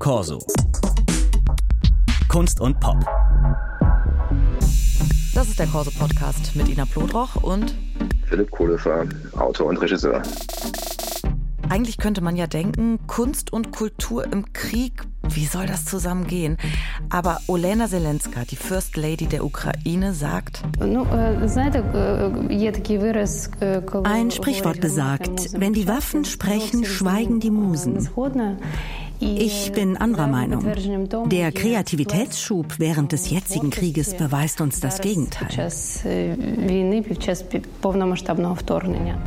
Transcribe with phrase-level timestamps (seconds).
[0.00, 0.38] Corso.
[2.30, 2.96] Kunst und Pop.
[5.34, 7.74] Das ist der Corso Podcast mit Ina Plodroch und
[8.24, 9.04] Philipp Kohlefer,
[9.36, 10.22] Autor und Regisseur.
[11.68, 16.56] Eigentlich könnte man ja denken, Kunst und Kultur im Krieg, wie soll das zusammengehen?
[17.10, 20.62] Aber Olena Zelenska, die First Lady der Ukraine, sagt,
[24.04, 28.08] ein Sprichwort besagt, wenn die Waffen sprechen, schweigen die Musen.
[29.20, 30.66] Ich bin anderer Meinung.
[31.28, 35.48] Der Kreativitätsschub während des jetzigen Krieges beweist uns das Gegenteil.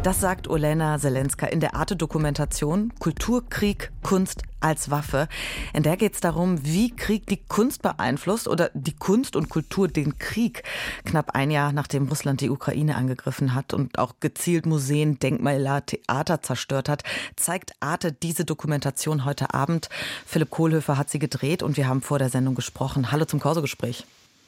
[0.03, 5.27] Das sagt Olena Zelenska in der Arte-Dokumentation Kulturkrieg, Kunst als Waffe.
[5.73, 9.87] In der geht es darum, wie Krieg die Kunst beeinflusst oder die Kunst und Kultur
[9.87, 10.63] den Krieg.
[11.05, 16.41] Knapp ein Jahr nachdem Russland die Ukraine angegriffen hat und auch gezielt Museen, Denkmäler, Theater
[16.41, 17.03] zerstört hat,
[17.35, 19.89] zeigt Arte diese Dokumentation heute Abend.
[20.25, 23.11] Philipp Kohlhöfer hat sie gedreht und wir haben vor der Sendung gesprochen.
[23.11, 24.05] Hallo zum Korso-Gespräch.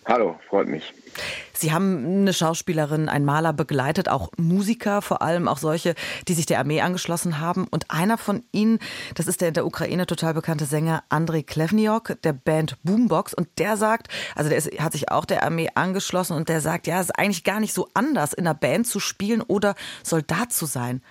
[0.07, 0.93] Hallo, freut mich.
[1.53, 5.95] Sie haben eine Schauspielerin, einen Maler begleitet, auch Musiker, vor allem auch solche,
[6.27, 7.65] die sich der Armee angeschlossen haben.
[7.67, 8.77] Und einer von ihnen,
[9.15, 13.33] das ist der in der Ukraine total bekannte Sänger Andrei Klevniok, der Band Boombox.
[13.33, 16.85] Und der sagt, also der ist, hat sich auch der Armee angeschlossen und der sagt,
[16.85, 20.53] ja, es ist eigentlich gar nicht so anders, in einer Band zu spielen oder Soldat
[20.53, 21.01] zu sein.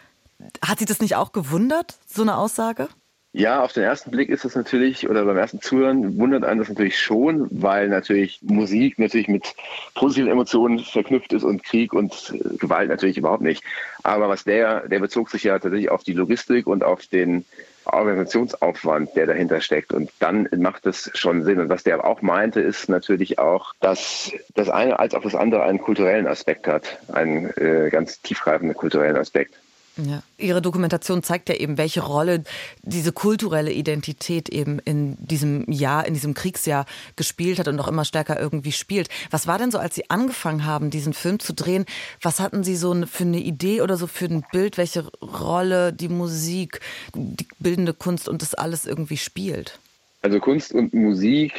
[0.65, 2.89] Hat Sie das nicht auch gewundert, so eine Aussage?
[3.37, 6.69] Ja, auf den ersten Blick ist es natürlich, oder beim ersten Zuhören wundert einen das
[6.69, 9.57] natürlich schon, weil natürlich Musik natürlich mit
[9.97, 13.65] positiven Emotionen verknüpft ist und Krieg und äh, Gewalt natürlich überhaupt nicht.
[14.05, 17.45] Aber was der, der bezog sich ja tatsächlich auf die Logistik und auf den
[17.87, 19.93] Organisationsaufwand, der dahinter steckt.
[19.93, 21.59] Und dann macht es schon Sinn.
[21.59, 25.65] Und was der auch meinte, ist natürlich auch, dass das eine als auch das andere
[25.65, 29.55] einen kulturellen Aspekt hat, einen äh, ganz tiefgreifenden kulturellen Aspekt.
[29.97, 30.23] Ja.
[30.39, 32.43] Ihre Dokumentation zeigt ja eben, welche Rolle
[32.83, 36.87] diese kulturelle Identität eben in diesem Jahr, in diesem Kriegsjahr
[37.17, 39.09] gespielt hat und auch immer stärker irgendwie spielt.
[39.31, 41.87] Was war denn so, als Sie angefangen haben, diesen Film zu drehen?
[42.21, 46.09] Was hatten Sie so für eine Idee oder so für ein Bild, welche Rolle die
[46.09, 46.81] Musik,
[47.15, 49.79] die bildende Kunst und das alles irgendwie spielt?
[50.23, 51.55] Also Kunst und Musik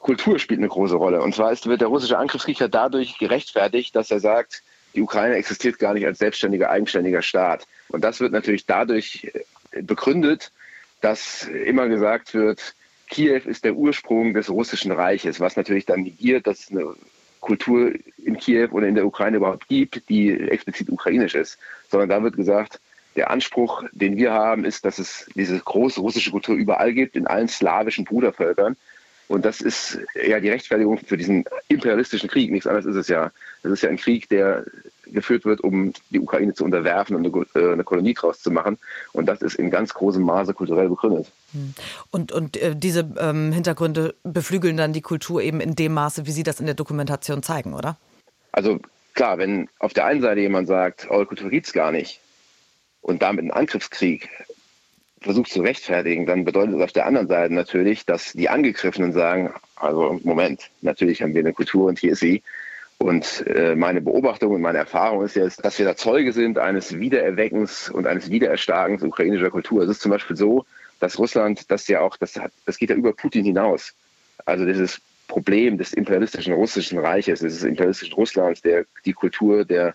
[0.00, 1.20] Kultur spielt eine große Rolle.
[1.20, 4.62] Und zwar ist, wird der russische Angriffskrieg ja dadurch gerechtfertigt, dass er sagt,
[4.94, 7.66] die Ukraine existiert gar nicht als selbstständiger, eigenständiger Staat.
[7.88, 9.30] Und das wird natürlich dadurch
[9.72, 10.52] äh, begründet,
[11.00, 12.74] dass immer gesagt wird,
[13.08, 16.94] Kiew ist der Ursprung des russischen Reiches, was natürlich dann negiert, dass es eine
[17.40, 21.58] Kultur in Kiew oder in der Ukraine überhaupt gibt, die explizit ukrainisch ist.
[21.88, 22.80] Sondern da wird gesagt,
[23.16, 27.26] der Anspruch, den wir haben, ist, dass es diese große russische Kultur überall gibt, in
[27.26, 28.76] allen slawischen Brudervölkern.
[29.30, 32.50] Und das ist ja die Rechtfertigung für diesen imperialistischen Krieg.
[32.50, 33.30] Nichts anderes ist es ja.
[33.62, 34.64] Das ist ja ein Krieg, der
[35.06, 38.76] geführt wird, um die Ukraine zu unterwerfen und eine, äh, eine Kolonie draus zu machen.
[39.12, 41.30] Und das ist in ganz großem Maße kulturell begründet.
[41.52, 41.74] Hm.
[42.10, 46.32] Und, und äh, diese ähm, Hintergründe beflügeln dann die Kultur eben in dem Maße, wie
[46.32, 47.96] Sie das in der Dokumentation zeigen, oder?
[48.50, 48.80] Also
[49.14, 52.18] klar, wenn auf der einen Seite jemand sagt, eure Kultur gibt es gar nicht
[53.00, 54.28] und damit einen Angriffskrieg
[55.20, 59.52] versucht zu rechtfertigen, dann bedeutet das auf der anderen Seite natürlich, dass die Angegriffenen sagen,
[59.76, 62.42] also Moment, natürlich haben wir eine Kultur und hier ist sie.
[62.98, 66.98] Und äh, meine Beobachtung und meine Erfahrung ist jetzt, dass wir da Zeuge sind eines
[66.98, 69.82] Wiedererweckens und eines Wiedererstarkens ukrainischer Kultur.
[69.82, 70.66] Es ist zum Beispiel so,
[71.00, 73.94] dass Russland, das ja auch, das, hat, das geht ja über Putin hinaus.
[74.44, 79.94] Also dieses Problem des imperialistischen russischen Reiches, des imperialistischen Russlands, der die Kultur der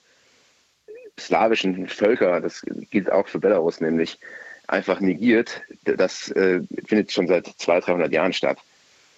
[1.19, 4.19] slawischen Völker, das gilt auch für Belarus nämlich,
[4.67, 8.57] einfach negiert, das äh, findet schon seit 200, 300 Jahren statt.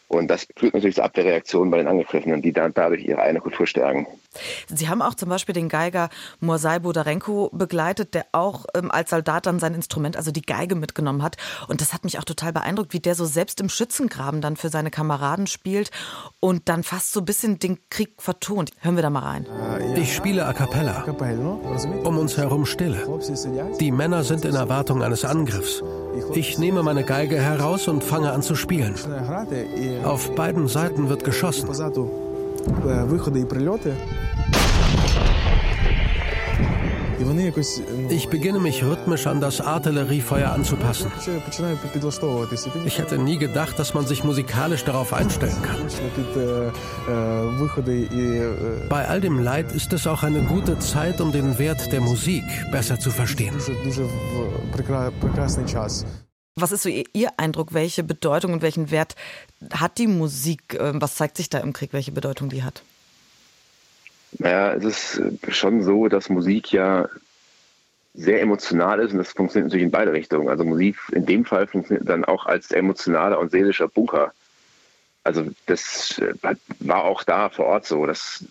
[0.07, 3.67] Und das führt natürlich zu Abwehrreaktionen bei den Angegriffenen, die dann dadurch ihre eigene Kultur
[3.67, 4.07] stärken.
[4.67, 6.09] Sie haben auch zum Beispiel den Geiger
[6.39, 11.23] Morsai Bodarenko begleitet, der auch ähm, als Soldat dann sein Instrument, also die Geige, mitgenommen
[11.23, 11.37] hat.
[11.67, 14.69] Und das hat mich auch total beeindruckt, wie der so selbst im Schützengraben dann für
[14.69, 15.91] seine Kameraden spielt
[16.39, 18.71] und dann fast so ein bisschen den Krieg vertont.
[18.79, 19.45] Hören wir da mal rein.
[19.95, 21.03] Ich spiele a cappella.
[22.03, 23.07] Um uns herum Stille.
[23.79, 25.83] Die Männer sind in Erwartung eines Angriffs.
[26.33, 28.95] Ich nehme meine Geige heraus und fange an zu spielen.
[30.03, 31.69] Auf beiden Seiten wird geschossen.
[38.09, 41.11] Ich beginne mich rhythmisch an das Artilleriefeuer anzupassen.
[42.85, 45.77] Ich hätte nie gedacht, dass man sich musikalisch darauf einstellen kann.
[48.89, 52.43] Bei all dem Leid ist es auch eine gute Zeit, um den Wert der Musik
[52.71, 53.55] besser zu verstehen.
[56.59, 57.73] Was ist so Ihr Eindruck?
[57.75, 59.15] Welche Bedeutung und welchen Wert
[59.71, 60.75] hat die Musik?
[60.79, 62.81] Ähm, was zeigt sich da im Krieg, welche Bedeutung die hat?
[64.39, 64.83] Naja, es
[65.15, 67.07] ist schon so, dass Musik ja
[68.15, 70.49] sehr emotional ist und das funktioniert natürlich in beide Richtungen.
[70.49, 74.33] Also Musik in dem Fall funktioniert dann auch als emotionaler und seelischer Bunker.
[75.23, 76.33] Also das äh,
[76.79, 78.43] war auch da vor Ort so, dass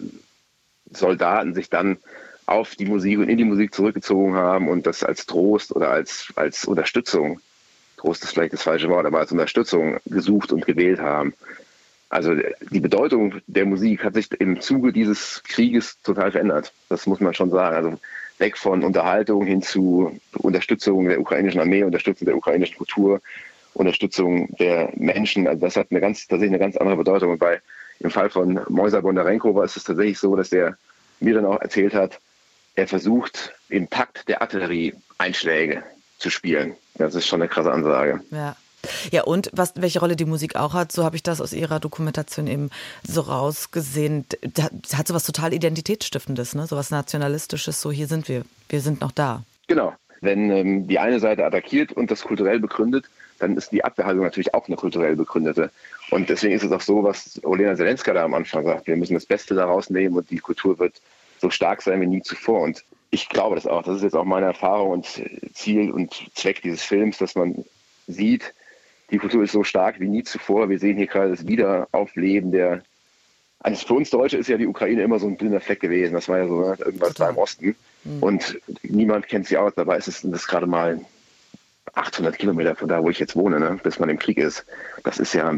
[0.92, 1.98] Soldaten sich dann
[2.46, 6.32] auf die Musik und in die Musik zurückgezogen haben und das als Trost oder als,
[6.36, 7.40] als Unterstützung,
[7.96, 11.34] Trost ist vielleicht das falsche Wort, aber als Unterstützung gesucht und gewählt haben.
[12.08, 12.34] Also
[12.70, 16.72] die Bedeutung der Musik hat sich im Zuge dieses Krieges total verändert.
[16.88, 17.76] Das muss man schon sagen.
[17.76, 17.98] Also
[18.38, 23.20] weg von Unterhaltung hin zu Unterstützung der ukrainischen Armee, Unterstützung der ukrainischen Kultur,
[23.74, 25.48] Unterstützung der Menschen.
[25.48, 27.32] Also das hat eine ganz, tatsächlich eine ganz andere Bedeutung.
[27.32, 27.60] Und bei,
[28.00, 30.76] im Fall von Moisa Bondarenko war es tatsächlich so, dass er
[31.18, 32.20] mir dann auch erzählt hat,
[32.74, 35.82] er versucht, im Takt der Artillerie Einschläge
[36.18, 36.74] zu spielen.
[36.94, 38.20] Das ist schon eine krasse Ansage.
[38.30, 38.56] Ja.
[39.10, 41.80] Ja, und was, welche Rolle die Musik auch hat, so habe ich das aus ihrer
[41.80, 42.70] Dokumentation eben
[43.02, 44.26] so rausgesehen.
[44.54, 46.66] Das hat so was total Identitätsstiftendes, ne?
[46.68, 49.42] so was Nationalistisches, so hier sind wir, wir sind noch da.
[49.66, 49.92] Genau.
[50.20, 53.06] Wenn ähm, die eine Seite attackiert und das kulturell begründet,
[53.38, 55.70] dann ist die Abwehrhaltung natürlich auch eine kulturell begründete.
[56.10, 58.86] Und deswegen ist es auch so, was Olena Zelenska da am Anfang sagt.
[58.86, 60.94] Wir müssen das Beste daraus nehmen und die Kultur wird
[61.40, 62.62] so stark sein wie nie zuvor.
[62.62, 63.82] Und ich glaube das auch.
[63.82, 65.22] Das ist jetzt auch meine Erfahrung und
[65.54, 67.64] Ziel und Zweck dieses Films, dass man
[68.06, 68.54] sieht,
[69.10, 70.68] die Kultur ist so stark wie nie zuvor.
[70.68, 72.82] Wir sehen hier gerade das Wiederaufleben der.
[73.60, 76.12] Also für uns Deutsche ist ja die Ukraine immer so ein dünner Fleck gewesen.
[76.12, 77.74] Das war ja so ne, irgendwas da im Osten.
[78.04, 78.22] Mhm.
[78.22, 79.72] Und niemand kennt sie aus.
[79.74, 81.00] Dabei ist es das gerade mal
[81.94, 84.66] 800 Kilometer von da, wo ich jetzt wohne, ne, bis man im Krieg ist.
[85.04, 85.54] Das ist ja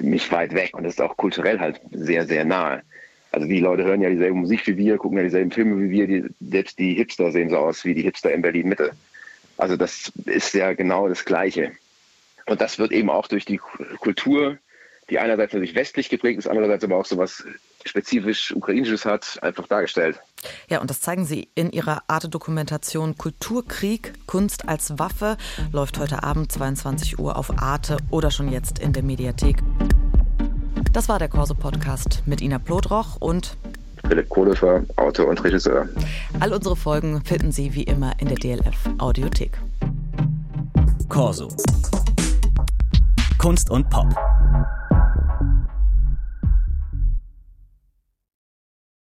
[0.00, 2.82] nicht weit weg und ist auch kulturell halt sehr, sehr nahe.
[3.36, 6.06] Also die Leute hören ja dieselbe Musik wie wir, gucken ja dieselben Filme wie wir.
[6.06, 8.92] Die, selbst die Hipster sehen so aus wie die Hipster in Berlin Mitte.
[9.58, 11.72] Also das ist ja genau das Gleiche.
[12.46, 14.56] Und das wird eben auch durch die Kultur,
[15.10, 17.44] die einerseits natürlich westlich geprägt ist, andererseits aber auch so was
[17.84, 20.18] spezifisch Ukrainisches hat, einfach dargestellt.
[20.70, 25.36] Ja, und das zeigen Sie in Ihrer Arte-Dokumentation Kulturkrieg, Kunst als Waffe,
[25.72, 29.58] läuft heute Abend 22 Uhr auf Arte oder schon jetzt in der Mediathek.
[30.96, 33.58] Das war der Corso-Podcast mit Ina Plodroch und
[34.08, 35.86] Philipp Kohlefer, Autor und Regisseur.
[36.40, 39.60] All unsere Folgen finden Sie wie immer in der DLF Audiothek.
[41.10, 41.48] Corso.
[43.36, 44.06] Kunst und Pop.